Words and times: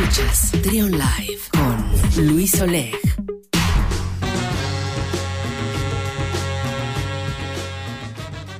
Escuchas 0.00 0.52
Trion 0.62 0.92
Live 0.92 1.40
con 1.52 2.26
Luis 2.26 2.58
Oleg. 2.62 2.96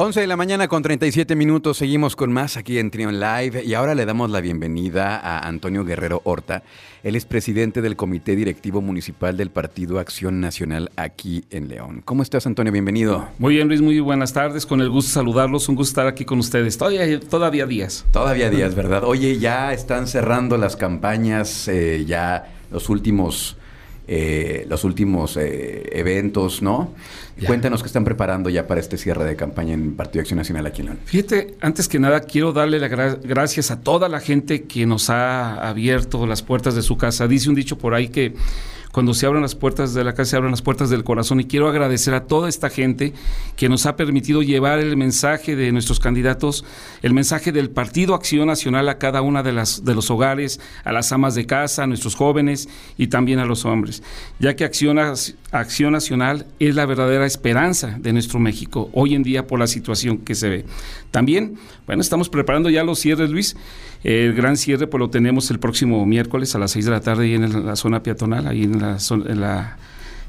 11 0.03 0.19
de 0.19 0.27
la 0.27 0.37
mañana 0.39 0.67
con 0.67 0.83
37 0.83 1.37
minutos, 1.37 1.77
seguimos 1.77 2.17
con 2.17 2.33
más 2.33 2.57
aquí 2.57 2.79
en 2.79 2.91
Trion 2.91 3.21
Live 3.21 3.63
y 3.67 3.75
ahora 3.75 3.95
le 3.95 4.07
damos 4.07 4.31
la 4.31 4.41
bienvenida 4.41 5.19
a 5.19 5.47
Antonio 5.47 5.85
Guerrero 5.85 6.23
Horta. 6.25 6.63
Él 7.03 7.17
es 7.17 7.27
presidente 7.27 7.83
del 7.83 7.97
Comité 7.97 8.35
Directivo 8.35 8.81
Municipal 8.81 9.37
del 9.37 9.51
Partido 9.51 9.99
Acción 9.99 10.41
Nacional 10.41 10.91
aquí 10.97 11.45
en 11.51 11.69
León. 11.69 12.01
¿Cómo 12.03 12.23
estás, 12.23 12.47
Antonio? 12.47 12.73
Bienvenido. 12.73 13.29
Muy 13.39 13.57
bien, 13.57 13.69
Luis, 13.69 13.83
muy 13.83 14.01
buenas 14.01 14.33
tardes. 14.33 14.65
Con 14.65 14.81
el 14.81 14.89
gusto 14.89 15.11
de 15.11 15.15
saludarlos, 15.17 15.69
un 15.69 15.75
gusto 15.75 15.91
estar 15.91 16.07
aquí 16.07 16.25
con 16.25 16.39
ustedes. 16.39 16.79
Todavía, 16.79 17.21
todavía 17.21 17.67
días. 17.67 18.07
Todavía 18.11 18.49
días, 18.49 18.75
¿verdad? 18.75 19.05
Oye, 19.05 19.39
ya 19.39 19.75
están 19.75 20.07
cerrando 20.07 20.57
las 20.57 20.77
campañas, 20.77 21.69
eh, 21.69 22.07
ya 22.07 22.51
los 22.71 22.89
últimos 22.89 23.59
eh, 24.13 24.67
los 24.69 24.83
últimos 24.83 25.37
eh, 25.37 25.89
eventos, 25.93 26.63
¿no? 26.63 26.95
Cuéntanos 27.47 27.81
qué 27.81 27.87
están 27.87 28.05
preparando 28.05 28.51
ya 28.51 28.67
para 28.67 28.81
este 28.81 28.99
cierre 28.99 29.25
de 29.25 29.37
campaña 29.37 29.73
en 29.73 29.95
Partido 29.95 30.23
Acción 30.23 30.39
Nacional 30.39 30.67
aquí 30.67 30.81
en 30.81 30.87
León. 30.87 30.99
Fíjate, 31.05 31.55
antes 31.61 31.87
que 31.87 32.01
nada 32.01 32.23
quiero 32.23 32.53
darle 32.53 32.81
las 32.81 32.91
gracias 33.23 33.71
a 33.71 33.83
toda 33.83 34.09
la 34.09 34.19
gente 34.19 34.65
que 34.65 34.85
nos 34.85 35.11
ha 35.11 35.69
abierto 35.69 36.27
las 36.27 36.43
puertas 36.43 36.75
de 36.75 36.83
su 36.83 36.97
casa. 36.97 37.29
Dice 37.29 37.49
un 37.49 37.55
dicho 37.55 37.79
por 37.79 37.95
ahí 37.95 38.09
que 38.09 38.35
cuando 38.93 39.15
se 39.15 39.27
abren 39.27 39.43
las 39.43 39.55
puertas 39.55 39.95
de 39.95 40.03
la 40.03 40.15
casa, 40.15 40.31
se 40.31 40.37
abren 40.37 40.51
las 40.51 40.63
puertas 40.63 40.91
del 40.91 41.05
corazón. 41.05 41.41
Y 41.41 41.45
quiero 41.45 41.69
agradecer 41.69 42.15
a 42.15 42.25
toda 42.27 42.49
esta 42.49 42.71
gente 42.71 43.13
que 43.57 43.69
nos 43.69 43.87
ha 43.87 43.97
permitido 43.97 44.43
llevar 44.43 44.81
el 44.81 44.97
mensaje 44.97 45.55
de 45.55 45.71
nuestros 45.73 46.01
candidatos, 46.01 46.65
el 47.03 47.15
mensaje 47.15 47.53
del 47.53 47.71
Partido 47.71 48.15
Acción 48.15 48.49
Nacional 48.49 48.89
a 48.89 48.99
cada 48.99 49.23
una 49.23 49.43
de, 49.43 49.53
las, 49.53 49.85
de 49.85 49.95
los 49.95 50.11
hogares, 50.11 50.61
a 50.85 50.93
las 50.93 51.13
amas 51.13 51.35
de 51.35 51.47
casa, 51.47 51.85
a 51.85 51.87
nuestros 51.87 52.15
jóvenes 52.17 52.69
y 52.99 53.07
también 53.07 53.39
a 53.39 53.45
los 53.45 53.65
hombres, 53.65 54.03
ya 54.39 54.57
que 54.57 54.65
Acción, 54.65 54.99
Acción 55.53 55.93
Nacional 55.93 56.47
es 56.59 56.75
la 56.75 56.87
verdadera 56.87 57.27
esperanza 57.27 57.97
de 57.99 58.13
nuestro 58.13 58.41
México 58.41 58.91
hoy 58.93 59.15
en 59.15 59.23
día 59.23 59.47
por 59.47 59.59
la 59.59 59.67
situación 59.67 60.19
que 60.19 60.35
se 60.35 60.49
ve. 60.49 60.65
También, 61.11 61.59
bueno, 61.87 62.03
estamos 62.03 62.29
preparando 62.29 62.71
ya 62.71 62.85
los 62.85 62.99
cierres, 62.99 63.31
Luis. 63.31 63.57
El 64.03 64.33
gran 64.35 64.57
cierre 64.57 64.87
pues 64.87 64.99
lo 64.99 65.11
tenemos 65.11 65.51
el 65.51 65.59
próximo 65.59 66.07
miércoles 66.07 66.55
a 66.55 66.59
las 66.59 66.71
6 66.71 66.87
de 66.87 66.91
la 66.91 67.01
tarde 67.01 67.25
ahí 67.25 67.35
en 67.35 67.67
la 67.67 67.77
zona 67.77 68.03
peatonal, 68.03 68.47
ahí 68.47 68.63
en 68.63 68.80
la, 68.81 68.97
en 69.11 69.41
la 69.41 69.77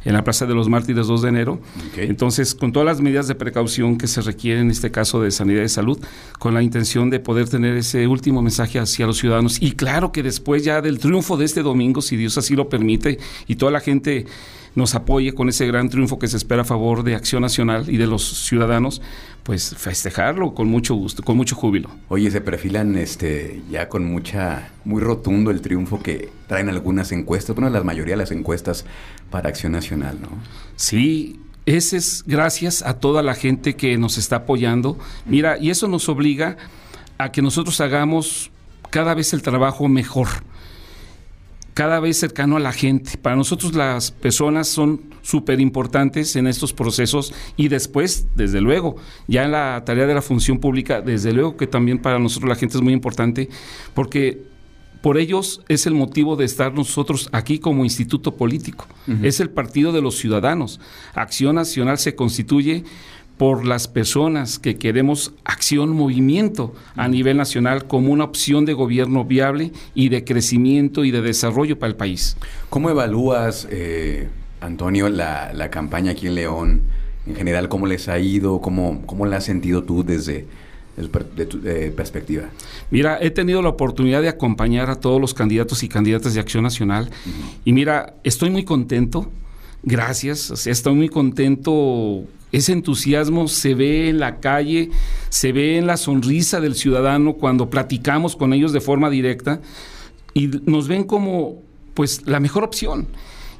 en 0.03 0.13
la 0.13 0.23
Plaza 0.23 0.45
de 0.45 0.55
los 0.55 0.69
Mártires 0.69 1.07
2 1.07 1.21
de 1.21 1.30
enero. 1.30 1.59
Entonces, 1.97 2.55
con 2.55 2.71
todas 2.71 2.85
las 2.85 3.02
medidas 3.02 3.27
de 3.27 3.35
precaución 3.35 3.97
que 3.97 4.07
se 4.07 4.21
requieren 4.21 4.63
en 4.63 4.71
este 4.71 4.91
caso 4.91 5.21
de 5.21 5.31
sanidad 5.31 5.63
y 5.63 5.69
salud, 5.69 5.99
con 6.39 6.53
la 6.53 6.63
intención 6.63 7.09
de 7.09 7.19
poder 7.19 7.49
tener 7.49 7.75
ese 7.77 8.07
último 8.07 8.41
mensaje 8.41 8.79
hacia 8.79 9.05
los 9.05 9.17
ciudadanos. 9.17 9.61
Y 9.61 9.73
claro 9.73 10.11
que 10.11 10.23
después 10.23 10.63
ya 10.63 10.81
del 10.81 10.99
triunfo 10.99 11.38
de 11.38 11.45
este 11.45 11.61
domingo, 11.61 12.02
si 12.02 12.17
Dios 12.17 12.38
así 12.38 12.55
lo 12.55 12.69
permite, 12.69 13.19
y 13.47 13.55
toda 13.55 13.72
la 13.72 13.79
gente 13.79 14.25
nos 14.75 14.95
apoye 14.95 15.33
con 15.33 15.49
ese 15.49 15.67
gran 15.67 15.89
triunfo 15.89 16.17
que 16.17 16.27
se 16.27 16.38
espera 16.38 16.61
a 16.61 16.66
favor 16.66 17.03
de 17.03 17.16
Acción 17.16 17.41
Nacional 17.41 17.89
y 17.89 17.97
de 17.97 18.07
los 18.07 18.45
ciudadanos, 18.45 19.02
pues 19.44 19.75
festejarlo 19.75 20.53
con 20.53 20.67
mucho 20.67 20.95
gusto, 20.95 21.23
con 21.23 21.35
mucho 21.35 21.55
júbilo. 21.55 21.89
Oye, 22.07 22.31
se 22.31 22.41
perfilan 22.41 22.95
este 22.95 23.61
ya 23.69 23.89
con 23.89 24.05
mucha, 24.05 24.69
muy 24.85 25.02
rotundo 25.02 25.52
el 25.52 25.61
triunfo 25.61 26.02
que 26.02 26.29
traen 26.47 26.69
algunas 26.69 27.11
encuestas, 27.11 27.55
bueno, 27.55 27.69
la 27.69 27.83
mayoría 27.83 28.13
de 28.13 28.19
las 28.19 28.31
encuestas 28.31 28.85
para 29.32 29.50
Acción 29.50 29.72
Nacional, 29.72 30.20
¿no? 30.22 30.30
Sí, 30.76 31.40
ese 31.66 31.98
es 31.98 32.24
gracias 32.28 32.84
a 32.84 33.00
toda 33.00 33.24
la 33.24 33.34
gente 33.34 33.76
que 33.76 33.98
nos 33.98 34.20
está 34.20 34.38
apoyando. 34.38 35.00
Mira, 35.26 35.58
y 35.58 35.72
eso 35.72 35.88
nos 35.88 36.08
obliga 36.10 36.58
a 37.18 37.32
que 37.32 37.42
nosotros 37.42 37.82
hagamos 37.82 38.52
cada 38.92 39.16
vez 39.16 39.34
el 39.34 39.42
trabajo 39.42 39.88
mejor 39.88 40.28
cada 41.74 42.00
vez 42.00 42.18
cercano 42.18 42.58
a 42.58 42.59
la 42.59 42.74
gente. 42.74 43.18
Para 43.18 43.36
nosotros 43.36 43.74
las 43.74 44.12
personas 44.12 44.68
son 44.68 45.02
súper 45.22 45.59
importantes 45.59 46.36
en 46.36 46.48
estos 46.48 46.74
procesos 46.74 47.34
y 47.56 47.70
después, 47.70 48.28
desde 48.36 48.62
luego, 48.62 48.97
ya 49.28 49.44
en 49.44 49.52
la 49.52 49.84
tarea 49.86 50.06
de 50.06 50.14
la 50.14 50.22
función 50.22 50.59
pública, 50.59 51.02
desde 51.02 51.34
luego 51.34 51.58
que 51.58 51.68
también 51.68 52.00
para 52.00 52.20
nosotros 52.20 52.50
la 52.50 52.56
gente 52.56 52.78
es 52.78 52.84
muy 52.84 52.94
importante 52.94 53.50
porque 53.94 54.50
por 55.01 55.17
ellos 55.17 55.62
es 55.67 55.88
el 55.88 55.94
motivo 55.94 56.35
de 56.35 56.45
estar 56.45 56.73
nosotros 56.73 57.29
aquí 57.31 57.59
como 57.59 57.84
instituto 57.84 58.35
político. 58.35 58.88
Es 59.23 59.39
el 59.39 59.50
partido 59.50 59.91
de 59.91 60.01
los 60.01 60.17
ciudadanos. 60.17 60.79
Acción 61.16 61.56
Nacional 61.56 61.97
se 61.97 62.16
constituye 62.16 62.84
por 63.41 63.66
las 63.66 63.88
personas 63.88 64.59
que 64.59 64.78
queremos 64.78 65.34
acción, 65.44 65.95
movimiento 65.95 66.75
a 66.95 67.07
nivel 67.07 67.38
nacional 67.38 67.88
como 67.88 68.11
una 68.11 68.25
opción 68.25 68.66
de 68.66 68.73
gobierno 68.73 69.25
viable 69.25 69.72
y 69.95 70.09
de 70.09 70.23
crecimiento 70.23 71.03
y 71.06 71.09
de 71.09 71.22
desarrollo 71.22 71.79
para 71.79 71.90
el 71.90 71.95
país. 71.95 72.38
¿Cómo 72.69 72.91
evalúas, 72.91 73.67
eh, 73.72 74.29
Antonio, 74.59 75.09
la, 75.09 75.69
campaña 75.72 76.11
aquí 76.11 76.28
en 76.28 76.35
León? 76.35 76.81
En 77.25 77.35
general, 77.35 77.67
¿cómo 77.67 77.88
les 77.88 78.07
ha 78.09 78.19
ido? 78.19 78.61
¿Cómo, 78.61 79.01
cómo 79.07 79.25
la 79.25 79.38
has 79.38 79.45
sentido 79.45 79.84
tú 79.84 80.03
desde, 80.03 80.45
tu 81.46 81.62
perspectiva? 81.96 82.50
Mira, 82.90 83.18
he 83.22 83.31
tenido 83.31 83.62
la 83.62 83.69
oportunidad 83.69 84.22
de 84.22 84.29
acompañar 84.29 84.90
a 84.90 84.96
todos 84.96 85.19
los 85.19 85.34
candidatos 85.34 85.84
y 85.84 85.90
candidatas 85.90 86.34
de 86.34 86.40
Acción 86.40 86.63
Nacional 86.63 87.09
y 87.66 87.74
mira, 87.74 88.16
estoy 88.24 88.50
muy 88.50 88.66
contento, 88.66 89.31
gracias, 89.84 90.68
estoy 90.68 90.94
muy 90.94 91.09
contento 91.09 92.25
ese 92.52 92.74
entusiasmo 92.74 93.47
se 93.47 93.75
ve 93.75 94.09
en 94.09 94.19
la 94.19 94.40
calle, 94.40 94.90
se 95.29 95.52
ve 95.53 95.78
en 95.78 95.88
la 95.88 95.97
sonrisa 95.97 96.59
del 96.59 96.75
ciudadano 96.75 97.34
cuando 97.34 97.69
platicamos 97.69 98.35
con 98.35 98.53
ellos 98.53 98.73
de 98.73 98.81
forma 98.81 99.09
directa 99.09 99.62
y 100.34 100.47
nos 100.66 100.88
ven 100.88 101.06
como 101.06 101.62
pues 101.94 102.28
la 102.28 102.40
mejor 102.40 102.63
opción. 102.63 103.08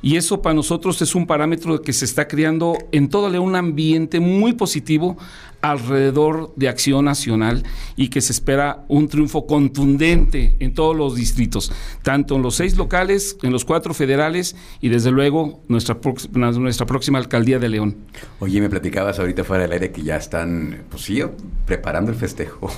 Y 0.02 0.16
eso 0.16 0.42
para 0.42 0.56
nosotros 0.56 1.02
es 1.02 1.14
un 1.16 1.28
parámetro 1.28 1.82
que 1.82 1.94
se 1.94 2.06
está 2.06 2.28
creando 2.28 2.78
en 2.92 3.10
todo 3.10 3.42
un 3.42 3.56
ambiente 3.56 4.20
muy 4.20 4.54
positivo 4.54 5.18
alrededor 5.62 6.54
de 6.56 6.70
Acción 6.70 7.06
Nacional 7.06 7.64
y 7.96 8.10
que 8.10 8.22
se 8.22 8.32
espera 8.32 8.84
un 8.88 9.08
triunfo 9.08 9.46
contundente 9.46 10.56
en 10.60 10.74
todos 10.74 10.96
los 10.96 11.16
distritos, 11.16 11.72
tanto 12.02 12.36
en 12.36 12.42
los 12.42 12.56
seis 12.56 12.76
locales, 12.78 13.38
en 13.44 13.52
los 13.52 13.64
cuatro 13.64 13.94
federales 13.94 14.56
y 14.82 14.90
desde 14.90 15.12
luego 15.12 15.62
nuestra, 15.68 15.98
nuestra 16.34 16.86
próxima 16.86 17.20
alcaldía 17.20 17.60
de 17.60 17.70
León. 17.70 17.96
Oye, 18.40 18.60
me 18.60 18.70
platicabas 18.70 19.20
ahorita 19.20 19.44
fuera 19.44 19.64
del 19.64 19.72
aire 19.74 19.92
que 19.92 20.02
ya 20.02 20.18
están, 20.18 20.84
pues 20.90 21.04
sí, 21.04 21.22
preparando 21.66 22.12
el 22.12 22.18
festejo. 22.18 22.70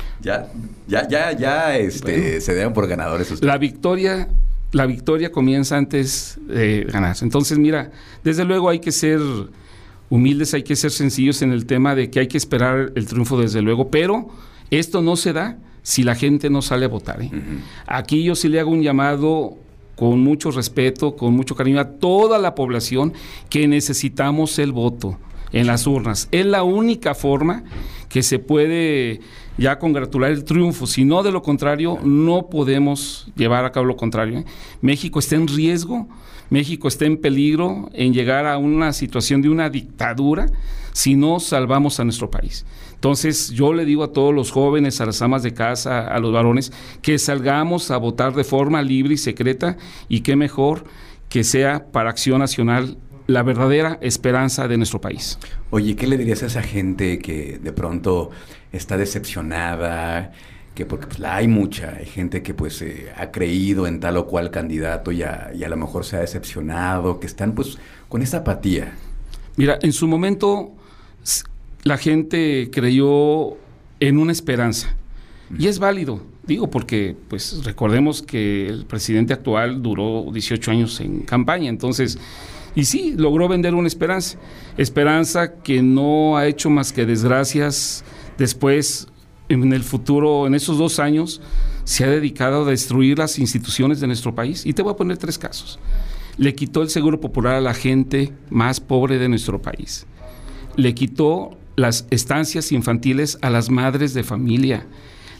ya, 0.22 0.50
ya, 0.88 1.06
ya, 1.08 1.32
ya 1.32 1.76
este, 1.76 2.40
se 2.40 2.54
dieron 2.54 2.72
por 2.72 2.88
ganadores. 2.88 3.42
La 3.42 3.58
victoria 3.58 4.28
la 4.72 4.86
victoria 4.86 5.32
comienza 5.32 5.76
antes 5.76 6.38
de 6.46 6.84
ganarse. 6.84 7.24
Entonces, 7.24 7.58
mira, 7.58 7.90
desde 8.22 8.44
luego 8.44 8.68
hay 8.68 8.78
que 8.78 8.92
ser 8.92 9.20
humildes, 10.08 10.54
hay 10.54 10.62
que 10.62 10.76
ser 10.76 10.90
sencillos 10.90 11.42
en 11.42 11.52
el 11.52 11.66
tema 11.66 11.94
de 11.94 12.10
que 12.10 12.20
hay 12.20 12.28
que 12.28 12.38
esperar 12.38 12.92
el 12.94 13.06
triunfo 13.06 13.40
desde 13.40 13.62
luego, 13.62 13.90
pero 13.90 14.28
esto 14.70 15.02
no 15.02 15.16
se 15.16 15.32
da 15.32 15.58
si 15.82 16.02
la 16.02 16.14
gente 16.14 16.50
no 16.50 16.62
sale 16.62 16.84
a 16.84 16.88
votar. 16.88 17.22
¿eh? 17.22 17.30
Aquí 17.86 18.22
yo 18.22 18.34
sí 18.34 18.48
le 18.48 18.60
hago 18.60 18.70
un 18.70 18.82
llamado 18.82 19.56
con 19.96 20.20
mucho 20.20 20.50
respeto, 20.50 21.16
con 21.16 21.34
mucho 21.34 21.54
cariño 21.54 21.80
a 21.80 21.90
toda 21.90 22.38
la 22.38 22.54
población 22.54 23.12
que 23.48 23.68
necesitamos 23.68 24.58
el 24.58 24.72
voto 24.72 25.18
en 25.52 25.66
las 25.66 25.86
urnas. 25.86 26.28
Es 26.30 26.46
la 26.46 26.62
única 26.62 27.14
forma 27.14 27.64
que 28.10 28.22
se 28.22 28.38
puede 28.38 29.20
ya 29.56 29.78
congratular 29.78 30.32
el 30.32 30.44
triunfo. 30.44 30.86
Si 30.86 31.04
no, 31.04 31.22
de 31.22 31.30
lo 31.30 31.42
contrario, 31.42 31.98
no 32.02 32.50
podemos 32.50 33.28
llevar 33.36 33.64
a 33.64 33.72
cabo 33.72 33.86
lo 33.86 33.96
contrario. 33.96 34.40
¿eh? 34.40 34.44
México 34.82 35.20
está 35.20 35.36
en 35.36 35.46
riesgo, 35.46 36.08
México 36.50 36.88
está 36.88 37.06
en 37.06 37.16
peligro 37.16 37.88
en 37.94 38.12
llegar 38.12 38.46
a 38.46 38.58
una 38.58 38.92
situación 38.92 39.40
de 39.40 39.48
una 39.48 39.70
dictadura 39.70 40.46
si 40.92 41.14
no 41.14 41.38
salvamos 41.38 42.00
a 42.00 42.04
nuestro 42.04 42.30
país. 42.30 42.66
Entonces 42.94 43.50
yo 43.50 43.72
le 43.72 43.84
digo 43.84 44.02
a 44.02 44.12
todos 44.12 44.34
los 44.34 44.50
jóvenes, 44.50 45.00
a 45.00 45.06
las 45.06 45.22
amas 45.22 45.44
de 45.44 45.54
casa, 45.54 46.08
a 46.08 46.18
los 46.18 46.32
varones, 46.32 46.72
que 47.00 47.16
salgamos 47.18 47.92
a 47.92 47.96
votar 47.96 48.34
de 48.34 48.42
forma 48.42 48.82
libre 48.82 49.14
y 49.14 49.18
secreta 49.18 49.76
y 50.08 50.20
qué 50.20 50.34
mejor 50.34 50.84
que 51.28 51.44
sea 51.44 51.86
para 51.92 52.10
Acción 52.10 52.40
Nacional 52.40 52.98
la 53.30 53.44
verdadera 53.44 53.98
esperanza 54.00 54.66
de 54.66 54.76
nuestro 54.76 55.00
país. 55.00 55.38
Oye, 55.70 55.94
¿qué 55.94 56.08
le 56.08 56.18
dirías 56.18 56.42
a 56.42 56.46
esa 56.46 56.62
gente 56.62 57.20
que 57.20 57.60
de 57.62 57.72
pronto 57.72 58.30
está 58.72 58.96
decepcionada? 58.96 60.32
Que 60.74 60.84
porque 60.84 61.06
pues, 61.06 61.20
la 61.20 61.36
hay 61.36 61.46
mucha, 61.46 61.94
hay 61.96 62.06
gente 62.06 62.42
que 62.42 62.54
pues 62.54 62.82
eh, 62.82 63.08
ha 63.16 63.30
creído 63.30 63.86
en 63.86 64.00
tal 64.00 64.16
o 64.16 64.26
cual 64.26 64.50
candidato 64.50 65.12
y 65.12 65.22
a, 65.22 65.52
y 65.54 65.62
a 65.62 65.68
lo 65.68 65.76
mejor 65.76 66.04
se 66.04 66.16
ha 66.16 66.20
decepcionado, 66.20 67.20
que 67.20 67.26
están 67.26 67.54
pues 67.54 67.78
con 68.08 68.20
esa 68.20 68.38
apatía. 68.38 68.94
Mira, 69.56 69.78
en 69.80 69.92
su 69.92 70.08
momento 70.08 70.72
la 71.84 71.98
gente 71.98 72.68
creyó 72.72 73.56
en 74.00 74.18
una 74.18 74.32
esperanza 74.32 74.96
y 75.56 75.68
es 75.68 75.78
válido, 75.78 76.22
digo, 76.46 76.68
porque 76.68 77.16
pues 77.28 77.64
recordemos 77.64 78.22
que 78.22 78.66
el 78.66 78.86
presidente 78.86 79.34
actual 79.34 79.82
duró 79.82 80.26
18 80.32 80.70
años 80.70 81.00
en 81.00 81.20
campaña, 81.20 81.68
entonces 81.68 82.18
y 82.74 82.84
sí, 82.84 83.14
logró 83.16 83.48
vender 83.48 83.74
una 83.74 83.88
esperanza. 83.88 84.38
Esperanza 84.76 85.54
que 85.54 85.82
no 85.82 86.36
ha 86.36 86.46
hecho 86.46 86.70
más 86.70 86.92
que 86.92 87.06
desgracias 87.06 88.04
después, 88.38 89.08
en 89.48 89.72
el 89.72 89.82
futuro, 89.82 90.46
en 90.46 90.54
esos 90.54 90.78
dos 90.78 91.00
años, 91.00 91.40
se 91.84 92.04
ha 92.04 92.08
dedicado 92.08 92.62
a 92.62 92.70
destruir 92.70 93.18
las 93.18 93.38
instituciones 93.38 94.00
de 94.00 94.06
nuestro 94.06 94.34
país. 94.34 94.64
Y 94.64 94.72
te 94.72 94.82
voy 94.82 94.92
a 94.92 94.96
poner 94.96 95.18
tres 95.18 95.38
casos. 95.38 95.80
Le 96.36 96.54
quitó 96.54 96.82
el 96.82 96.90
seguro 96.90 97.20
popular 97.20 97.56
a 97.56 97.60
la 97.60 97.74
gente 97.74 98.32
más 98.48 98.80
pobre 98.80 99.18
de 99.18 99.28
nuestro 99.28 99.60
país. 99.60 100.06
Le 100.76 100.94
quitó 100.94 101.58
las 101.74 102.06
estancias 102.10 102.70
infantiles 102.70 103.38
a 103.42 103.50
las 103.50 103.70
madres 103.70 104.14
de 104.14 104.22
familia. 104.22 104.86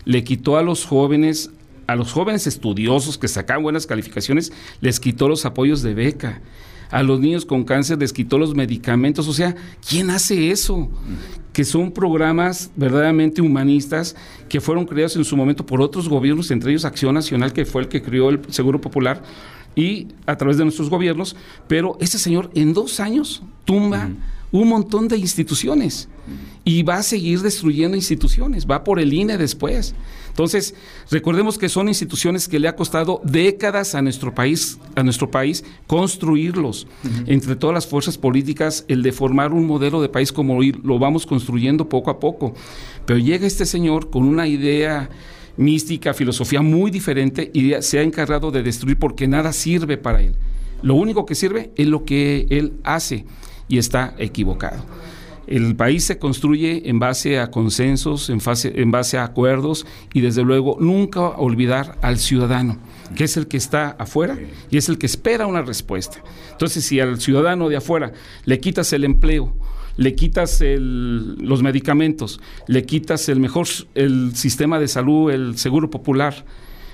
Le 0.05 0.25
quitó 0.25 0.57
a 0.57 0.63
los 0.63 0.85
jóvenes, 0.85 1.51
a 1.87 1.95
los 1.95 2.13
jóvenes 2.13 2.49
estudiosos 2.49 3.17
que 3.17 3.29
sacaban 3.29 3.63
buenas 3.63 3.87
calificaciones, 3.87 4.53
les 4.81 4.99
quitó 4.99 5.29
los 5.29 5.47
apoyos 5.47 5.83
de 5.83 5.95
beca 5.95 6.41
a 6.91 7.03
los 7.03 7.21
niños 7.21 7.45
con 7.45 7.65
cáncer 7.65 7.99
les 7.99 8.13
quitó 8.13 8.39
los 8.39 8.55
medicamentos. 8.55 9.29
O 9.29 9.33
sea, 9.33 9.55
¿quién 9.89 10.11
hace 10.11 10.51
eso? 10.51 10.89
Que 11.53 11.65
son 11.65 11.93
programas 11.93 12.71
verdaderamente 12.77 13.41
humanistas 13.43 14.17
que 14.49 14.61
fueron 14.61 14.87
creados 14.87 15.17
en 15.17 15.25
su 15.25 15.37
momento 15.37 15.65
por 15.65 15.81
otros 15.81 16.09
gobiernos, 16.09 16.51
entre 16.51 16.71
ellos 16.71 16.85
Acción 16.85 17.15
Nacional, 17.15 17.53
que 17.53 17.65
fue 17.65 17.83
el 17.83 17.89
que 17.89 18.03
creó 18.03 18.31
el 18.31 18.41
Seguro 18.49 18.81
Popular, 18.81 19.23
y 19.77 20.09
a 20.27 20.37
través 20.37 20.59
de 20.59 20.65
nuestros 20.65 20.91
gobiernos, 20.91 21.37
pero 21.69 21.97
ese 22.01 22.19
señor 22.19 22.51
en 22.55 22.73
dos 22.73 22.99
años 22.99 23.43
tumba 23.65 24.11
un 24.53 24.69
montón 24.69 25.07
de 25.07 25.17
instituciones 25.17 26.09
y 26.65 26.83
va 26.83 26.97
a 26.97 27.03
seguir 27.03 27.41
destruyendo 27.41 27.97
instituciones, 27.97 28.67
va 28.67 28.85
por 28.85 28.99
el 28.99 29.13
INE 29.13 29.39
después. 29.39 29.95
Entonces, 30.41 30.75
recordemos 31.11 31.59
que 31.59 31.69
son 31.69 31.89
instituciones 31.89 32.49
que 32.49 32.59
le 32.59 32.67
ha 32.67 32.75
costado 32.75 33.21
décadas 33.23 33.95
a 33.95 34.01
nuestro 34.01 34.35
país, 34.35 34.79
a 34.97 35.03
nuestro 35.03 35.31
país 35.31 35.63
construirlos. 35.87 36.87
Entre 37.27 37.57
todas 37.57 37.75
las 37.75 37.87
fuerzas 37.87 38.17
políticas, 38.17 38.87
el 38.89 39.03
de 39.03 39.13
formar 39.13 39.53
un 39.53 39.67
modelo 39.67 40.01
de 40.01 40.09
país 40.09 40.33
como 40.33 40.63
lo 40.63 40.99
vamos 40.99 41.27
construyendo 41.27 41.91
poco 41.91 42.11
a 42.11 42.19
poco. 42.19 42.55
Pero 43.05 43.19
llega 43.19 43.47
este 43.47 43.67
señor 43.67 44.09
con 44.09 44.23
una 44.23 44.49
idea 44.49 45.11
mística, 45.59 46.15
filosofía 46.15 46.63
muy 46.63 46.91
diferente 46.91 47.51
y 47.53 47.75
se 47.83 47.99
ha 47.99 48.03
encargado 48.03 48.51
de 48.51 48.63
destruir 48.63 48.99
porque 48.99 49.29
nada 49.29 49.53
sirve 49.53 49.99
para 49.99 50.23
él. 50.23 50.37
Lo 50.81 50.95
único 50.95 51.27
que 51.27 51.35
sirve 51.35 51.71
es 51.77 51.87
lo 51.87 52.07
que 52.07 52.47
él 52.49 52.79
hace 52.83 53.27
y 53.69 53.77
está 53.77 54.15
equivocado. 54.17 54.87
El 55.51 55.75
país 55.75 56.05
se 56.05 56.19
construye 56.19 56.89
en 56.89 57.01
base 57.01 57.41
a 57.41 57.51
consensos, 57.51 58.31
en, 58.31 58.91
base 58.93 59.19
a 59.19 59.25
acuerdos 59.25 59.85
y 60.15 60.21
desde 60.21 60.45
luego 60.45 60.77
nunca 60.79 61.21
olvidar 61.31 61.99
al 62.03 62.19
ciudadano, 62.19 62.79
que 63.17 63.25
es 63.25 63.37
el 63.37 63.49
que 63.49 63.57
está 63.57 63.91
afuera 63.99 64.39
y 64.71 64.77
es 64.77 64.89
el 64.89 64.97
que 64.97 65.07
espera 65.07 65.49
una 65.49 65.63
respuesta. 65.63 66.23
Entonces, 66.53 66.85
si 66.85 67.01
al 67.01 67.21
ciudadano 67.21 67.69
de 67.69 67.77
afuera 67.77 68.13
le 68.45 68.61
quitas 68.61 68.93
el 68.93 69.03
empleo, 69.03 69.53
le 69.97 70.15
quitas 70.15 70.63
los 70.63 71.63
medicamentos, 71.65 72.41
le 72.69 72.85
quitas 72.85 73.29
el 73.29 73.41
mejor 73.41 73.67
el 73.97 74.37
sistema 74.37 74.79
de 74.79 74.87
salud, 74.87 75.33
el 75.33 75.59
seguro 75.59 75.91
popular, 75.91 76.45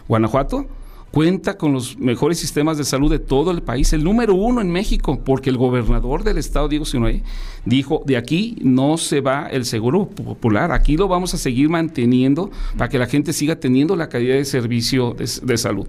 Guanajuato 0.09 0.67
cuenta 1.17 1.57
con 1.57 1.73
los 1.73 1.99
mejores 1.99 2.39
sistemas 2.39 2.77
de 2.77 2.85
salud 2.85 3.11
de 3.11 3.19
todo 3.19 3.51
el 3.51 3.63
país, 3.63 3.95
el 3.95 4.05
número 4.05 4.35
uno 4.35 4.61
en 4.61 4.71
México, 4.71 5.19
porque 5.25 5.49
el 5.49 5.57
gobernador 5.57 6.25
del 6.25 6.37
estado, 6.37 6.69
Diego 6.69 6.85
Sinoé, 6.85 7.23
dijo, 7.65 8.03
de 8.05 8.19
aquí 8.19 8.59
no 8.61 8.99
se 8.99 9.23
va 9.23 9.47
el 9.47 9.65
seguro 9.65 10.11
popular, 10.11 10.73
aquí 10.73 10.99
lo 10.99 11.09
vamos 11.09 11.33
a 11.33 11.39
seguir 11.39 11.71
manteniendo 11.71 12.51
para 12.77 12.91
que 12.91 12.99
la 12.99 13.07
gente 13.07 13.33
siga 13.33 13.57
teniendo 13.57 13.97
la 13.97 14.11
calidad 14.11 14.35
de 14.35 14.45
servicio 14.45 15.17
de, 15.17 15.57
salud. 15.57 15.87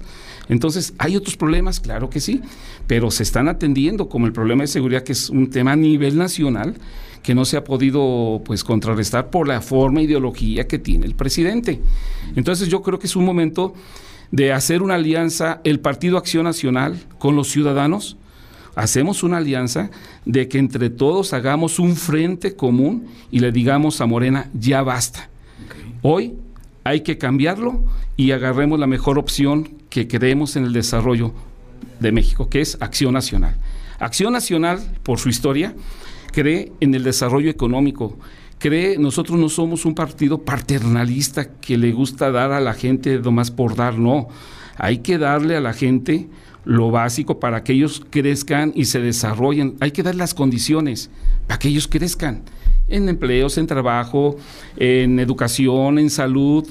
Entonces, 0.47 0.93
¿hay 0.97 1.17
otros 1.17 1.35
problemas? 1.35 1.81
Claro 1.81 2.09
que 2.09 2.21
sí, 2.21 2.39
pero 2.87 3.11
se 3.11 3.23
están 3.23 3.49
atendiendo, 3.49 4.07
como 4.07 4.27
el 4.27 4.31
problema 4.31 4.63
de 4.63 4.67
seguridad, 4.67 5.03
que 5.03 5.11
es 5.11 5.29
un 5.29 5.49
tema 5.49 5.73
a 5.73 5.75
nivel 5.75 6.17
nacional, 6.17 6.75
que 7.21 7.35
no 7.35 7.43
se 7.43 7.57
ha 7.57 7.65
podido 7.65 8.41
pues 8.45 8.63
contrarrestar 8.63 9.29
por 9.29 9.45
la 9.49 9.59
forma 9.59 10.01
ideología 10.01 10.69
que 10.69 10.79
tiene 10.79 11.05
el 11.05 11.15
presidente. 11.15 11.81
Entonces 12.37 12.69
yo 12.69 12.81
creo 12.81 12.97
que 12.97 13.07
es 13.07 13.17
un 13.17 13.25
momento 13.25 13.73
de 14.31 14.53
hacer 14.53 14.81
una 14.81 14.95
alianza 14.95 15.61
el 15.63 15.79
Partido 15.79 16.17
Acción 16.17 16.43
Nacional 16.43 16.97
con 17.19 17.35
los 17.35 17.49
ciudadanos, 17.49 18.17
hacemos 18.75 19.23
una 19.23 19.37
alianza 19.37 19.89
de 20.25 20.47
que 20.47 20.59
entre 20.59 20.89
todos 20.89 21.33
hagamos 21.33 21.79
un 21.79 21.95
frente 21.95 22.55
común 22.55 23.07
y 23.31 23.39
le 23.39 23.51
digamos 23.51 24.01
a 24.01 24.05
Morena, 24.05 24.49
ya 24.53 24.83
basta. 24.83 25.29
Hoy 26.01 26.35
hay 26.83 27.01
que 27.01 27.17
cambiarlo 27.17 27.83
y 28.15 28.31
agarremos 28.31 28.79
la 28.79 28.87
mejor 28.87 29.17
opción 29.17 29.77
que 29.89 30.07
creemos 30.07 30.55
en 30.55 30.65
el 30.65 30.73
desarrollo 30.73 31.33
de 31.99 32.11
México, 32.11 32.49
que 32.49 32.61
es 32.61 32.77
Acción 32.81 33.13
Nacional. 33.13 33.57
Acción 33.99 34.33
Nacional, 34.33 34.79
por 35.03 35.19
su 35.19 35.29
historia, 35.29 35.73
cree 36.31 36.71
en 36.79 36.93
el 36.93 37.03
desarrollo 37.03 37.49
económico, 37.49 38.17
cree, 38.59 38.97
nosotros 38.97 39.39
no 39.39 39.49
somos 39.49 39.85
un 39.85 39.95
partido 39.95 40.39
paternalista 40.39 41.49
que 41.49 41.77
le 41.77 41.91
gusta 41.91 42.31
dar 42.31 42.51
a 42.51 42.61
la 42.61 42.73
gente 42.73 43.19
nomás 43.19 43.51
por 43.51 43.75
dar, 43.75 43.97
no. 43.97 44.27
Hay 44.77 44.99
que 44.99 45.17
darle 45.17 45.55
a 45.55 45.61
la 45.61 45.73
gente 45.73 46.27
lo 46.65 46.91
básico 46.91 47.39
para 47.39 47.63
que 47.63 47.73
ellos 47.73 48.05
crezcan 48.09 48.73
y 48.75 48.85
se 48.85 48.99
desarrollen. 48.99 49.75
Hay 49.79 49.91
que 49.91 50.03
dar 50.03 50.15
las 50.15 50.33
condiciones 50.33 51.09
para 51.47 51.59
que 51.59 51.69
ellos 51.69 51.87
crezcan 51.87 52.43
en 52.87 53.09
empleos, 53.09 53.57
en 53.57 53.67
trabajo, 53.67 54.37
en 54.75 55.19
educación, 55.19 55.99
en 55.99 56.09
salud, 56.09 56.67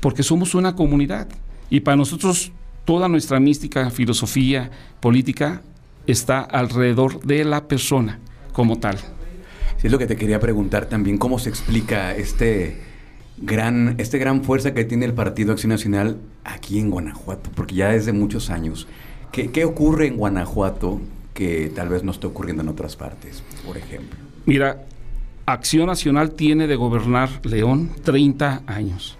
porque 0.00 0.22
somos 0.22 0.54
una 0.54 0.74
comunidad. 0.74 1.28
Y 1.70 1.80
para 1.80 1.96
nosotros 1.96 2.52
toda 2.84 3.08
nuestra 3.08 3.38
mística, 3.40 3.90
filosofía, 3.90 4.70
política 5.00 5.62
está 6.06 6.40
alrededor 6.40 7.20
de 7.22 7.44
la 7.44 7.68
persona 7.68 8.18
como 8.52 8.78
tal. 8.78 8.98
Sí, 9.78 9.86
es 9.86 9.92
lo 9.92 9.98
que 9.98 10.06
te 10.06 10.16
quería 10.16 10.40
preguntar 10.40 10.86
también, 10.86 11.18
¿cómo 11.18 11.38
se 11.38 11.48
explica 11.48 12.14
este 12.14 12.78
gran, 13.36 13.94
este 13.98 14.18
gran 14.18 14.42
fuerza 14.42 14.74
que 14.74 14.84
tiene 14.84 15.06
el 15.06 15.14
Partido 15.14 15.52
Acción 15.52 15.70
Nacional 15.70 16.18
aquí 16.44 16.80
en 16.80 16.90
Guanajuato? 16.90 17.50
Porque 17.54 17.76
ya 17.76 17.90
desde 17.90 18.12
muchos 18.12 18.50
años. 18.50 18.88
¿Qué, 19.30 19.52
¿Qué 19.52 19.64
ocurre 19.64 20.08
en 20.08 20.16
Guanajuato 20.16 21.00
que 21.32 21.70
tal 21.72 21.88
vez 21.88 22.02
no 22.02 22.10
esté 22.10 22.26
ocurriendo 22.26 22.62
en 22.62 22.68
otras 22.68 22.96
partes, 22.96 23.44
por 23.64 23.76
ejemplo? 23.76 24.18
Mira, 24.46 24.84
Acción 25.46 25.86
Nacional 25.86 26.32
tiene 26.32 26.66
de 26.66 26.74
gobernar 26.74 27.28
León 27.46 27.90
30 28.02 28.64
años. 28.66 29.16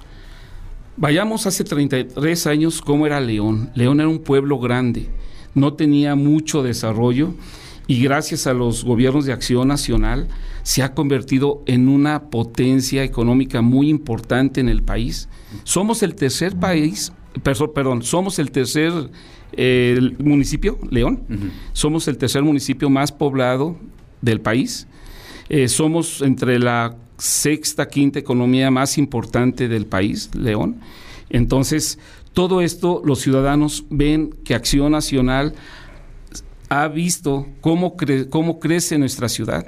Vayamos 0.97 1.47
hace 1.47 1.63
33 1.63 2.49
años 2.49 2.83
cómo 2.83 3.07
era 3.07 3.21
León. 3.21 3.71
León 3.77 4.01
era 4.01 4.09
un 4.09 4.19
pueblo 4.19 4.59
grande, 4.59 5.09
no 5.55 5.75
tenía 5.75 6.17
mucho 6.17 6.65
desarrollo 6.65 7.35
y 7.87 8.03
gracias 8.03 8.49
a 8.49 8.53
los 8.53 8.85
gobiernos 8.85 9.25
de 9.25 9.33
acción 9.33 9.69
nacional 9.69 10.27
se 10.69 10.83
ha 10.83 10.93
convertido 10.93 11.63
en 11.65 11.89
una 11.89 12.25
potencia 12.25 13.03
económica 13.03 13.63
muy 13.63 13.89
importante 13.89 14.61
en 14.61 14.69
el 14.69 14.83
país. 14.83 15.27
Somos 15.65 16.03
el 16.03 16.15
tercer 16.15 16.57
país, 16.57 17.11
perdón, 17.43 18.03
somos 18.03 18.39
el 18.39 18.51
tercer 18.51 18.93
municipio, 20.19 20.79
León, 20.91 21.23
somos 21.73 22.07
el 22.07 22.19
tercer 22.19 22.43
municipio 22.43 22.91
más 22.91 23.13
poblado 23.13 23.79
del 24.21 24.43
país. 24.43 24.87
Eh, 25.49 25.69
somos 25.69 26.21
entre 26.21 26.59
la 26.59 26.95
sexta, 27.17 27.89
quinta 27.89 28.19
economía 28.19 28.71
más 28.71 28.99
importante 28.99 29.69
del 29.69 29.87
país, 29.87 30.29
León. 30.35 30.81
Entonces, 31.31 31.99
todo 32.35 32.61
esto 32.61 33.01
los 33.07 33.21
ciudadanos 33.21 33.87
ven 33.89 34.35
que 34.45 34.55
Acción 34.55 34.93
Nacional 34.93 35.55
ha 36.69 36.89
visto 36.89 37.47
cómo, 37.63 37.97
cómo 38.29 38.61
crece 38.61 38.99
nuestra 38.99 39.31
ciudad 39.31 39.67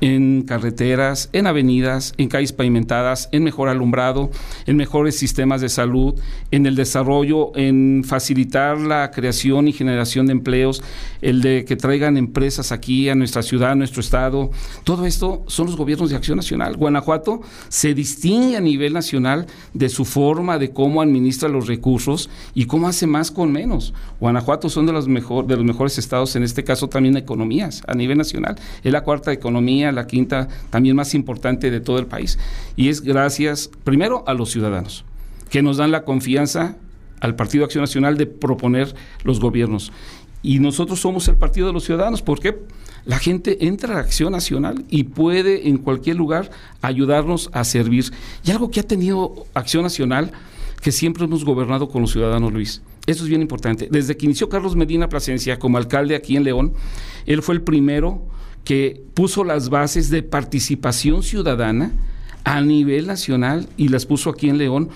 en 0.00 0.42
carreteras, 0.42 1.28
en 1.32 1.46
avenidas, 1.46 2.14
en 2.16 2.28
calles 2.28 2.52
pavimentadas, 2.52 3.28
en 3.32 3.44
mejor 3.44 3.68
alumbrado, 3.68 4.30
en 4.66 4.76
mejores 4.76 5.16
sistemas 5.16 5.60
de 5.60 5.68
salud, 5.68 6.14
en 6.50 6.66
el 6.66 6.74
desarrollo, 6.74 7.52
en 7.56 8.02
facilitar 8.06 8.78
la 8.78 9.10
creación 9.10 9.68
y 9.68 9.72
generación 9.72 10.26
de 10.26 10.32
empleos, 10.32 10.82
el 11.20 11.42
de 11.42 11.64
que 11.64 11.76
traigan 11.76 12.16
empresas 12.16 12.72
aquí 12.72 13.08
a 13.08 13.14
nuestra 13.14 13.42
ciudad, 13.42 13.72
a 13.72 13.74
nuestro 13.74 14.00
estado. 14.00 14.50
Todo 14.84 15.06
esto 15.06 15.44
son 15.46 15.66
los 15.66 15.76
gobiernos 15.76 16.10
de 16.10 16.16
acción 16.16 16.36
nacional. 16.36 16.76
Guanajuato 16.76 17.42
se 17.68 17.94
distingue 17.94 18.56
a 18.56 18.60
nivel 18.60 18.92
nacional 18.92 19.46
de 19.74 19.88
su 19.88 20.04
forma 20.04 20.58
de 20.58 20.70
cómo 20.70 21.02
administra 21.02 21.48
los 21.48 21.66
recursos 21.66 22.30
y 22.54 22.66
cómo 22.66 22.88
hace 22.88 23.06
más 23.06 23.30
con 23.30 23.52
menos. 23.52 23.94
Guanajuato 24.20 24.68
son 24.68 24.86
de 24.86 24.92
los, 24.92 25.08
mejor, 25.08 25.46
de 25.46 25.56
los 25.56 25.64
mejores 25.64 25.98
estados, 25.98 26.36
en 26.36 26.42
este 26.42 26.64
caso 26.64 26.88
también 26.88 27.16
economías 27.16 27.82
a 27.86 27.94
nivel 27.94 28.18
nacional. 28.18 28.56
Es 28.82 28.92
la 28.92 29.02
cuarta 29.02 29.32
economía 29.32 29.89
la 29.92 30.06
quinta 30.06 30.48
también 30.70 30.96
más 30.96 31.14
importante 31.14 31.70
de 31.70 31.80
todo 31.80 31.98
el 31.98 32.06
país. 32.06 32.38
Y 32.76 32.88
es 32.88 33.02
gracias, 33.02 33.70
primero, 33.84 34.24
a 34.26 34.34
los 34.34 34.50
ciudadanos, 34.50 35.04
que 35.50 35.62
nos 35.62 35.76
dan 35.76 35.90
la 35.90 36.04
confianza 36.04 36.76
al 37.20 37.36
Partido 37.36 37.64
Acción 37.64 37.82
Nacional 37.82 38.16
de 38.16 38.26
proponer 38.26 38.94
los 39.24 39.40
gobiernos. 39.40 39.92
Y 40.42 40.58
nosotros 40.58 41.00
somos 41.00 41.28
el 41.28 41.36
Partido 41.36 41.66
de 41.66 41.74
los 41.74 41.84
Ciudadanos, 41.84 42.22
porque 42.22 42.58
la 43.04 43.18
gente 43.18 43.66
entra 43.66 43.96
a 43.96 44.00
Acción 44.00 44.32
Nacional 44.32 44.84
y 44.88 45.04
puede 45.04 45.68
en 45.68 45.78
cualquier 45.78 46.16
lugar 46.16 46.50
ayudarnos 46.80 47.50
a 47.52 47.64
servir. 47.64 48.06
Y 48.44 48.50
algo 48.50 48.70
que 48.70 48.80
ha 48.80 48.84
tenido 48.84 49.46
Acción 49.54 49.82
Nacional, 49.82 50.32
que 50.80 50.92
siempre 50.92 51.24
hemos 51.24 51.44
gobernado 51.44 51.88
con 51.88 52.02
los 52.02 52.12
ciudadanos, 52.12 52.52
Luis. 52.52 52.82
Eso 53.06 53.24
es 53.24 53.28
bien 53.28 53.42
importante. 53.42 53.88
Desde 53.90 54.16
que 54.16 54.26
inició 54.26 54.48
Carlos 54.48 54.76
Medina 54.76 55.08
Plasencia 55.08 55.58
como 55.58 55.76
alcalde 55.76 56.14
aquí 56.14 56.36
en 56.36 56.44
León, 56.44 56.72
él 57.26 57.42
fue 57.42 57.54
el 57.54 57.62
primero 57.62 58.22
que 58.64 59.02
puso 59.14 59.44
las 59.44 59.68
bases 59.68 60.10
de 60.10 60.22
participación 60.22 61.22
ciudadana 61.22 61.92
a 62.44 62.60
nivel 62.60 63.06
nacional 63.06 63.68
y 63.76 63.88
las 63.88 64.06
puso 64.06 64.30
aquí 64.30 64.48
en 64.48 64.58
León 64.58 64.90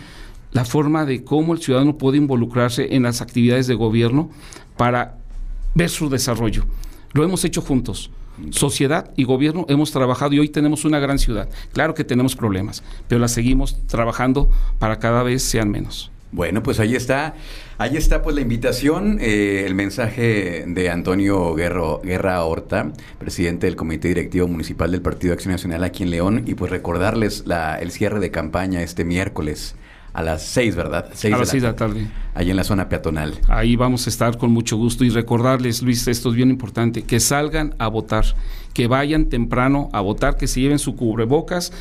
la 0.52 0.64
forma 0.64 1.04
de 1.04 1.24
cómo 1.24 1.52
el 1.52 1.60
ciudadano 1.60 1.98
puede 1.98 2.18
involucrarse 2.18 2.94
en 2.94 3.02
las 3.02 3.20
actividades 3.20 3.66
de 3.66 3.74
gobierno 3.74 4.30
para 4.76 5.18
ver 5.74 5.90
su 5.90 6.08
desarrollo. 6.08 6.64
Lo 7.12 7.24
hemos 7.24 7.44
hecho 7.44 7.60
juntos. 7.60 8.10
Sociedad 8.50 9.12
y 9.16 9.24
gobierno 9.24 9.64
hemos 9.68 9.92
trabajado 9.92 10.32
y 10.32 10.40
hoy 10.40 10.48
tenemos 10.48 10.84
una 10.84 10.98
gran 10.98 11.18
ciudad. 11.18 11.48
Claro 11.72 11.94
que 11.94 12.02
tenemos 12.02 12.34
problemas, 12.34 12.82
pero 13.08 13.20
la 13.20 13.28
seguimos 13.28 13.76
trabajando 13.86 14.48
para 14.78 14.98
cada 14.98 15.22
vez 15.22 15.42
sean 15.42 15.70
menos. 15.70 16.10
Bueno, 16.34 16.64
pues 16.64 16.80
ahí 16.80 16.96
está, 16.96 17.36
ahí 17.78 17.96
está 17.96 18.20
pues 18.20 18.34
la 18.34 18.42
invitación, 18.42 19.18
eh, 19.20 19.62
el 19.66 19.76
mensaje 19.76 20.64
de 20.66 20.90
Antonio 20.90 21.54
Guerro, 21.54 22.00
Guerra 22.02 22.42
Horta, 22.44 22.90
presidente 23.20 23.68
del 23.68 23.76
Comité 23.76 24.08
Directivo 24.08 24.48
Municipal 24.48 24.90
del 24.90 25.00
Partido 25.00 25.32
Acción 25.32 25.52
Nacional 25.52 25.84
aquí 25.84 26.02
en 26.02 26.10
León, 26.10 26.42
y 26.44 26.54
pues 26.54 26.72
recordarles 26.72 27.46
la, 27.46 27.78
el 27.78 27.92
cierre 27.92 28.18
de 28.18 28.32
campaña 28.32 28.82
este 28.82 29.04
miércoles 29.04 29.76
a 30.12 30.24
las 30.24 30.42
seis, 30.42 30.74
¿verdad? 30.74 31.06
a 31.06 31.28
las 31.38 31.48
seis 31.48 31.62
de 31.62 31.68
la 31.68 31.76
tarde. 31.76 32.08
Ahí 32.34 32.50
en 32.50 32.56
la 32.56 32.64
zona 32.64 32.88
peatonal. 32.88 33.38
Ahí 33.46 33.76
vamos 33.76 34.08
a 34.08 34.10
estar 34.10 34.36
con 34.36 34.50
mucho 34.50 34.76
gusto 34.76 35.04
y 35.04 35.10
recordarles, 35.10 35.82
Luis, 35.82 36.08
esto 36.08 36.30
es 36.30 36.34
bien 36.34 36.50
importante, 36.50 37.02
que 37.02 37.20
salgan 37.20 37.76
a 37.78 37.86
votar, 37.86 38.24
que 38.72 38.88
vayan 38.88 39.26
temprano 39.26 39.88
a 39.92 40.00
votar, 40.00 40.36
que 40.36 40.48
se 40.48 40.60
lleven 40.60 40.80
su 40.80 40.96
cubrebocas. 40.96 41.72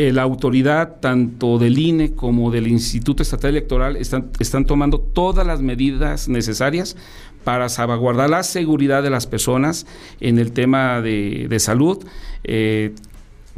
Eh, 0.00 0.12
la 0.12 0.22
autoridad, 0.22 1.00
tanto 1.00 1.58
del 1.58 1.76
INE 1.76 2.12
como 2.12 2.52
del 2.52 2.68
Instituto 2.68 3.20
Estatal 3.20 3.50
Electoral, 3.50 3.96
están, 3.96 4.30
están 4.38 4.64
tomando 4.64 5.00
todas 5.00 5.44
las 5.44 5.60
medidas 5.60 6.28
necesarias 6.28 6.96
para 7.42 7.68
salvaguardar 7.68 8.30
la 8.30 8.44
seguridad 8.44 9.02
de 9.02 9.10
las 9.10 9.26
personas 9.26 9.86
en 10.20 10.38
el 10.38 10.52
tema 10.52 11.00
de, 11.00 11.56
salud. 11.58 11.98
Eh, 12.44 12.94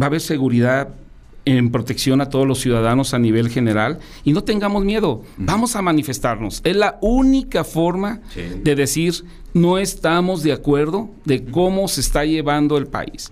va 0.00 0.06
a 0.06 0.08
haber 0.08 0.22
seguridad 0.22 0.88
en 1.44 1.70
protección 1.70 2.22
a 2.22 2.30
todos 2.30 2.46
los 2.46 2.60
ciudadanos 2.60 3.12
a 3.12 3.18
nivel 3.18 3.50
general 3.50 3.98
y 4.24 4.32
no 4.32 4.42
tengamos 4.42 4.82
miedo, 4.82 5.22
vamos 5.36 5.76
a 5.76 5.82
manifestarnos. 5.82 6.62
Es 6.64 6.76
la 6.76 6.98
única 7.02 7.64
forma 7.64 8.22
de 8.34 8.74
decir 8.74 9.26
no 9.52 9.76
estamos 9.76 10.42
de 10.42 10.52
acuerdo 10.52 11.10
de 11.26 11.44
cómo 11.44 11.86
se 11.88 12.00
está 12.00 12.24
llevando 12.24 12.78
el 12.78 12.86
país. 12.86 13.30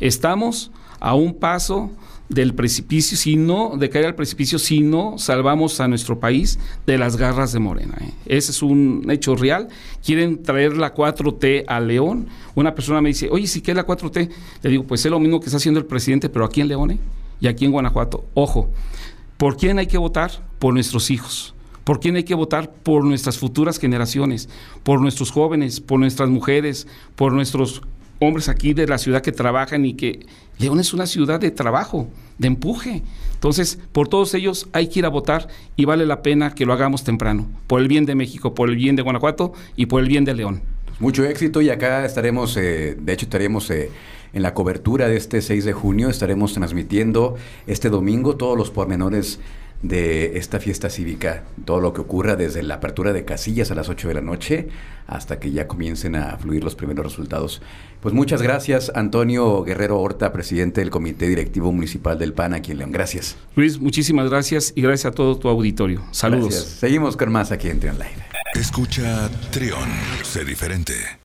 Estamos 0.00 0.72
a 0.98 1.14
un 1.14 1.34
paso 1.34 1.92
del 2.28 2.54
precipicio, 2.54 3.16
si 3.16 3.36
no, 3.36 3.76
de 3.76 3.88
caer 3.88 4.06
al 4.06 4.14
precipicio, 4.14 4.58
si 4.58 4.80
no 4.80 5.16
salvamos 5.18 5.80
a 5.80 5.88
nuestro 5.88 6.20
país 6.20 6.58
de 6.86 6.98
las 6.98 7.16
garras 7.16 7.52
de 7.52 7.58
Morena. 7.58 7.96
¿eh? 8.00 8.12
Ese 8.26 8.52
es 8.52 8.62
un 8.62 9.06
hecho 9.10 9.34
real. 9.34 9.68
Quieren 10.04 10.42
traer 10.42 10.76
la 10.76 10.94
4T 10.94 11.64
a 11.66 11.80
León. 11.80 12.26
Una 12.54 12.74
persona 12.74 13.00
me 13.00 13.08
dice, 13.08 13.28
oye, 13.30 13.46
¿sí 13.46 13.60
qué 13.60 13.70
es 13.70 13.76
la 13.76 13.86
4T? 13.86 14.30
Le 14.62 14.70
digo, 14.70 14.84
pues 14.84 15.04
es 15.04 15.10
lo 15.10 15.18
mismo 15.20 15.40
que 15.40 15.46
está 15.46 15.56
haciendo 15.56 15.80
el 15.80 15.86
presidente, 15.86 16.28
pero 16.28 16.44
aquí 16.44 16.60
en 16.60 16.68
León. 16.68 16.90
¿eh? 16.90 16.98
y 17.40 17.46
aquí 17.46 17.64
en 17.64 17.72
Guanajuato. 17.72 18.24
Ojo, 18.34 18.70
¿por 19.36 19.56
quién 19.56 19.78
hay 19.78 19.86
que 19.86 19.98
votar? 19.98 20.30
Por 20.58 20.74
nuestros 20.74 21.10
hijos. 21.10 21.54
¿Por 21.84 22.00
quién 22.00 22.16
hay 22.16 22.24
que 22.24 22.34
votar? 22.34 22.70
Por 22.70 23.04
nuestras 23.04 23.38
futuras 23.38 23.78
generaciones, 23.78 24.48
por 24.82 25.00
nuestros 25.00 25.30
jóvenes, 25.30 25.80
por 25.80 25.98
nuestras 25.98 26.28
mujeres, 26.28 26.86
por 27.16 27.32
nuestros 27.32 27.82
hombres 28.18 28.48
aquí 28.48 28.74
de 28.74 28.86
la 28.86 28.98
ciudad 28.98 29.22
que 29.22 29.32
trabajan 29.32 29.84
y 29.84 29.94
que 29.94 30.26
León 30.58 30.80
es 30.80 30.92
una 30.92 31.06
ciudad 31.06 31.40
de 31.40 31.50
trabajo, 31.50 32.08
de 32.38 32.48
empuje. 32.48 33.02
Entonces, 33.34 33.78
por 33.92 34.08
todos 34.08 34.34
ellos 34.34 34.68
hay 34.72 34.88
que 34.88 35.00
ir 35.00 35.06
a 35.06 35.10
votar 35.10 35.48
y 35.76 35.84
vale 35.84 36.06
la 36.06 36.22
pena 36.22 36.54
que 36.54 36.66
lo 36.66 36.72
hagamos 36.72 37.04
temprano, 37.04 37.48
por 37.66 37.80
el 37.80 37.88
bien 37.88 38.06
de 38.06 38.14
México, 38.14 38.54
por 38.54 38.68
el 38.68 38.76
bien 38.76 38.96
de 38.96 39.02
Guanajuato 39.02 39.52
y 39.76 39.86
por 39.86 40.02
el 40.02 40.08
bien 40.08 40.24
de 40.24 40.34
León. 40.34 40.62
Mucho 41.00 41.24
éxito 41.24 41.62
y 41.62 41.70
acá 41.70 42.04
estaremos, 42.04 42.56
eh, 42.56 42.96
de 42.98 43.12
hecho 43.12 43.26
estaremos 43.26 43.70
eh, 43.70 43.90
en 44.32 44.42
la 44.42 44.52
cobertura 44.52 45.08
de 45.08 45.16
este 45.16 45.40
6 45.40 45.64
de 45.64 45.72
junio, 45.72 46.10
estaremos 46.10 46.54
transmitiendo 46.54 47.36
este 47.68 47.88
domingo 47.88 48.36
todos 48.36 48.58
los 48.58 48.70
pormenores 48.70 49.38
de 49.82 50.38
esta 50.38 50.58
fiesta 50.58 50.90
cívica, 50.90 51.44
todo 51.64 51.80
lo 51.80 51.92
que 51.92 52.00
ocurra 52.00 52.34
desde 52.34 52.62
la 52.62 52.74
apertura 52.74 53.12
de 53.12 53.24
casillas 53.24 53.70
a 53.70 53.74
las 53.74 53.88
8 53.88 54.08
de 54.08 54.14
la 54.14 54.20
noche 54.20 54.68
hasta 55.06 55.38
que 55.38 55.52
ya 55.52 55.66
comiencen 55.66 56.16
a 56.16 56.36
fluir 56.36 56.64
los 56.64 56.74
primeros 56.74 57.04
resultados. 57.04 57.62
Pues 58.00 58.14
muchas 58.14 58.42
gracias, 58.42 58.92
Antonio 58.94 59.62
Guerrero 59.62 60.00
Horta, 60.00 60.32
presidente 60.32 60.80
del 60.80 60.90
Comité 60.90 61.28
Directivo 61.28 61.72
Municipal 61.72 62.18
del 62.18 62.32
PAN 62.32 62.54
aquí 62.54 62.72
en 62.72 62.78
León. 62.78 62.92
Gracias. 62.92 63.36
Luis, 63.56 63.78
muchísimas 63.78 64.28
gracias 64.28 64.72
y 64.74 64.82
gracias 64.82 65.12
a 65.12 65.14
todo 65.14 65.38
tu 65.38 65.48
auditorio. 65.48 66.02
Saludos. 66.10 66.54
Seguimos 66.54 67.16
con 67.16 67.32
más 67.32 67.52
aquí 67.52 67.68
en 67.68 67.80
Trion 67.80 67.96
Live. 67.96 68.24
Escucha 68.54 69.30
Trion, 69.50 69.88
sé 70.22 70.44
diferente. 70.44 70.94